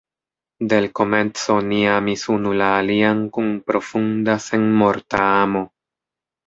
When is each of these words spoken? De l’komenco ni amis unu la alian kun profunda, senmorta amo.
De 0.71 0.77
l’komenco 0.85 1.57
ni 1.67 1.81
amis 1.97 2.25
unu 2.37 2.55
la 2.63 2.71
alian 2.81 3.23
kun 3.37 3.53
profunda, 3.69 4.41
senmorta 4.49 5.25
amo. 5.45 5.65